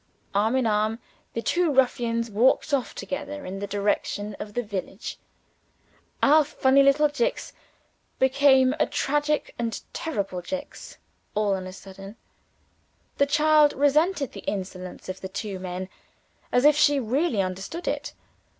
[0.33, 0.97] Arm in arm,
[1.33, 5.19] the two ruffians walked off together in the direction of the village.
[6.23, 7.53] Our funny little Jicks
[8.17, 10.97] became a tragic and terrible Jicks,
[11.35, 12.15] all on a sudden.
[13.19, 15.87] The child resented the insolence of the two men
[16.51, 18.15] as if she really understood it.